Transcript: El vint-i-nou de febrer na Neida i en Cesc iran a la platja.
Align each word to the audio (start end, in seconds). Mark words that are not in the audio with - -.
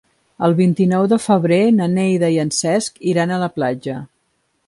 El 0.45 0.53
vint-i-nou 0.59 1.03
de 1.11 1.19
febrer 1.25 1.59
na 1.81 1.89
Neida 1.97 2.31
i 2.37 2.41
en 2.45 2.51
Cesc 2.61 2.99
iran 3.13 3.35
a 3.37 3.41
la 3.47 3.53
platja. 3.59 4.01